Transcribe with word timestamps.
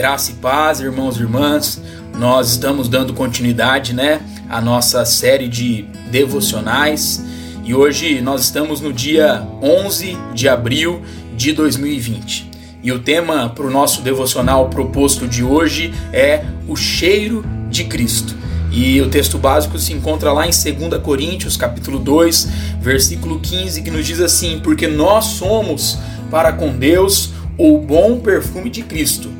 Graça 0.00 0.30
e 0.30 0.34
paz, 0.36 0.80
irmãos 0.80 1.18
e 1.18 1.20
irmãs. 1.20 1.78
Nós 2.18 2.52
estamos 2.52 2.88
dando 2.88 3.12
continuidade, 3.12 3.92
né, 3.92 4.22
à 4.48 4.58
nossa 4.58 5.04
série 5.04 5.46
de 5.46 5.84
devocionais 6.10 7.22
e 7.62 7.74
hoje 7.74 8.22
nós 8.22 8.40
estamos 8.44 8.80
no 8.80 8.94
dia 8.94 9.46
11 9.60 10.16
de 10.32 10.48
abril 10.48 11.02
de 11.36 11.52
2020. 11.52 12.50
E 12.82 12.90
o 12.90 13.00
tema 13.00 13.50
para 13.50 13.66
o 13.66 13.70
nosso 13.70 14.00
devocional 14.00 14.70
proposto 14.70 15.28
de 15.28 15.44
hoje 15.44 15.92
é 16.14 16.46
o 16.66 16.74
cheiro 16.76 17.44
de 17.68 17.84
Cristo. 17.84 18.34
E 18.72 19.02
o 19.02 19.10
texto 19.10 19.36
básico 19.36 19.78
se 19.78 19.92
encontra 19.92 20.32
lá 20.32 20.46
em 20.46 20.50
2 20.50 21.02
Coríntios, 21.02 21.58
capítulo 21.58 21.98
2, 21.98 22.48
versículo 22.80 23.38
15, 23.38 23.82
que 23.82 23.90
nos 23.90 24.06
diz 24.06 24.18
assim: 24.18 24.60
"Porque 24.60 24.86
nós 24.86 25.26
somos 25.26 25.98
para 26.30 26.54
com 26.54 26.72
Deus 26.72 27.32
o 27.58 27.76
bom 27.76 28.18
perfume 28.18 28.70
de 28.70 28.80
Cristo, 28.80 29.30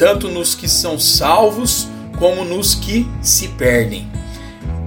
tanto 0.00 0.28
nos 0.28 0.54
que 0.54 0.66
são 0.66 0.98
salvos 0.98 1.86
como 2.18 2.42
nos 2.42 2.74
que 2.74 3.06
se 3.20 3.48
perdem. 3.48 4.10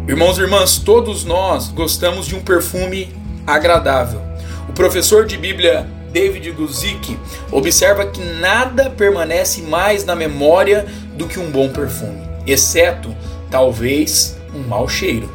Irmãos 0.08 0.40
e 0.40 0.42
irmãs, 0.42 0.80
todos 0.80 1.24
nós 1.24 1.68
gostamos 1.68 2.26
de 2.26 2.34
um 2.34 2.42
perfume 2.42 3.14
agradável. 3.46 4.20
O 4.68 4.74
professor 4.74 5.28
de 5.28 5.38
Bíblia 5.38 5.88
David 6.12 6.50
Guzik 6.54 7.16
observa 7.52 8.08
que 8.08 8.22
nada 8.22 8.90
permanece 8.90 9.62
mais 9.62 10.04
na 10.04 10.16
memória 10.16 10.88
do 11.16 11.28
que 11.28 11.40
um 11.40 11.52
bom 11.52 11.70
perfume, 11.70 12.28
exceto 12.48 13.16
talvez 13.52 14.36
um 14.52 14.68
mau 14.68 14.90
cheiro. 14.90 15.30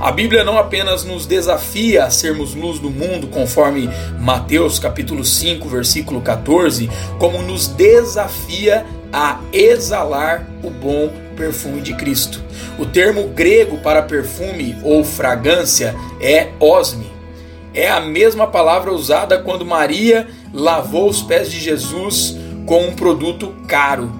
A 0.00 0.12
Bíblia 0.12 0.44
não 0.44 0.58
apenas 0.58 1.04
nos 1.04 1.26
desafia 1.26 2.04
a 2.04 2.10
sermos 2.10 2.54
luz 2.54 2.78
do 2.78 2.90
mundo, 2.90 3.26
conforme 3.28 3.88
Mateus 4.20 4.78
capítulo 4.78 5.24
5, 5.24 5.68
versículo 5.68 6.20
14, 6.20 6.88
como 7.18 7.42
nos 7.42 7.66
desafia 7.66 8.86
a 9.16 9.40
exalar 9.50 10.46
o 10.62 10.68
bom 10.68 11.10
perfume 11.34 11.80
de 11.80 11.94
Cristo. 11.94 12.44
O 12.78 12.84
termo 12.84 13.28
grego 13.28 13.78
para 13.78 14.02
perfume 14.02 14.76
ou 14.84 15.02
fragrância 15.02 15.96
é 16.20 16.50
osme. 16.60 17.10
É 17.72 17.90
a 17.90 17.98
mesma 17.98 18.46
palavra 18.46 18.92
usada 18.92 19.38
quando 19.38 19.64
Maria 19.64 20.28
lavou 20.52 21.08
os 21.08 21.22
pés 21.22 21.50
de 21.50 21.58
Jesus 21.58 22.36
com 22.66 22.88
um 22.88 22.94
produto 22.94 23.54
caro. 23.66 24.12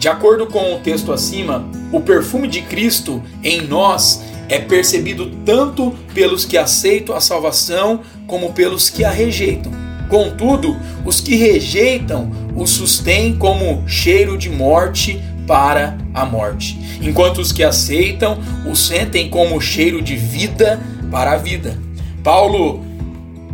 De 0.00 0.08
acordo 0.08 0.48
com 0.48 0.74
o 0.74 0.80
texto 0.80 1.12
acima, 1.12 1.64
o 1.92 2.00
perfume 2.00 2.48
de 2.48 2.62
Cristo 2.62 3.22
em 3.40 3.60
nós 3.62 4.20
é 4.48 4.58
percebido 4.58 5.30
tanto 5.46 5.94
pelos 6.12 6.44
que 6.44 6.58
aceitam 6.58 7.14
a 7.14 7.20
salvação 7.20 8.00
como 8.26 8.52
pelos 8.52 8.90
que 8.90 9.04
a 9.04 9.10
rejeitam. 9.10 9.81
Contudo, 10.12 10.76
os 11.06 11.22
que 11.22 11.36
rejeitam 11.36 12.30
o 12.54 12.66
sustêm 12.66 13.34
como 13.34 13.88
cheiro 13.88 14.36
de 14.36 14.50
morte 14.50 15.18
para 15.46 15.96
a 16.12 16.26
morte, 16.26 16.78
enquanto 17.00 17.38
os 17.38 17.50
que 17.50 17.64
aceitam 17.64 18.38
o 18.70 18.76
sentem 18.76 19.30
como 19.30 19.58
cheiro 19.58 20.02
de 20.02 20.14
vida 20.14 20.78
para 21.10 21.32
a 21.32 21.36
vida. 21.38 21.78
Paulo 22.22 22.84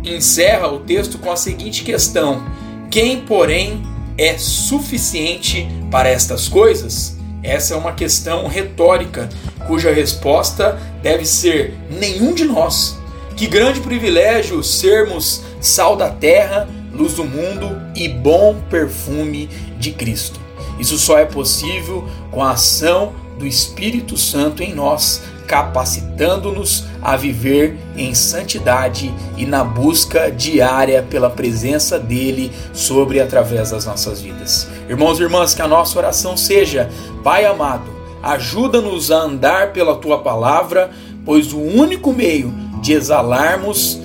encerra 0.03 0.67
o 0.67 0.81
texto 0.81 1.17
com 1.17 1.31
a 1.31 1.37
seguinte 1.37 1.81
questão: 1.81 2.43
Quem, 2.91 3.21
porém, 3.21 3.81
é 4.17 4.37
suficiente 4.37 5.65
para 5.89 6.09
estas 6.09 6.49
coisas? 6.49 7.17
Essa 7.41 7.73
é 7.73 7.77
uma 7.77 7.93
questão 7.93 8.47
retórica, 8.47 9.29
cuja 9.65 9.93
resposta 9.93 10.77
deve 11.01 11.25
ser 11.25 11.73
nenhum 11.89 12.33
de 12.33 12.43
nós. 12.43 12.98
Que 13.39 13.47
grande 13.47 13.79
privilégio 13.79 14.61
sermos 14.61 15.41
sal 15.61 15.95
da 15.95 16.09
terra, 16.09 16.67
luz 16.91 17.13
do 17.13 17.23
mundo 17.23 17.81
e 17.95 18.09
bom 18.09 18.57
perfume 18.69 19.49
de 19.79 19.93
Cristo. 19.93 20.37
Isso 20.77 20.97
só 20.97 21.17
é 21.17 21.23
possível 21.23 22.05
com 22.31 22.43
a 22.43 22.51
ação 22.51 23.13
do 23.37 23.47
Espírito 23.47 24.17
Santo 24.17 24.61
em 24.61 24.75
nós, 24.75 25.21
capacitando-nos 25.47 26.83
a 27.01 27.15
viver 27.15 27.77
em 27.95 28.13
santidade 28.13 29.09
e 29.37 29.45
na 29.45 29.63
busca 29.63 30.29
diária 30.29 31.01
pela 31.01 31.29
presença 31.29 31.97
dele 31.97 32.51
sobre 32.73 33.19
e 33.19 33.21
através 33.21 33.71
das 33.71 33.85
nossas 33.85 34.19
vidas. 34.19 34.67
Irmãos 34.89 35.17
e 35.17 35.23
irmãs, 35.23 35.53
que 35.53 35.61
a 35.61 35.67
nossa 35.67 35.97
oração 35.97 36.35
seja: 36.35 36.89
Pai 37.23 37.45
amado, 37.45 37.98
ajuda-nos 38.21 39.11
a 39.11 39.21
andar 39.23 39.73
pela 39.73 39.95
tua 39.95 40.19
palavra, 40.19 40.91
pois 41.25 41.53
o 41.53 41.59
único 41.59 42.13
meio 42.13 42.53
de 42.81 42.93
exalarmos 42.93 43.99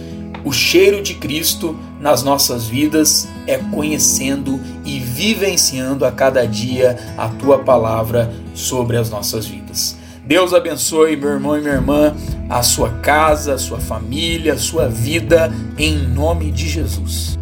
o 0.44 0.52
cheiro 0.52 1.02
de 1.02 1.14
Cristo 1.14 1.74
nas 1.98 2.22
nossas 2.22 2.66
vidas 2.66 3.26
é 3.46 3.56
conhecendo 3.56 4.60
e 4.84 4.98
vivenciando 4.98 6.04
a 6.04 6.12
cada 6.12 6.46
dia 6.46 6.98
a 7.16 7.28
tua 7.28 7.60
palavra 7.60 8.30
sobre 8.54 8.98
as 8.98 9.08
nossas 9.08 9.46
vidas. 9.46 9.96
Deus 10.26 10.52
abençoe 10.52 11.16
meu 11.16 11.30
irmão 11.30 11.56
e 11.56 11.60
minha 11.60 11.74
irmã, 11.74 12.14
a 12.48 12.62
sua 12.62 12.90
casa, 12.90 13.54
a 13.54 13.58
sua 13.58 13.80
família, 13.80 14.54
a 14.54 14.58
sua 14.58 14.88
vida, 14.88 15.52
em 15.78 15.96
nome 15.96 16.50
de 16.50 16.68
Jesus. 16.68 17.38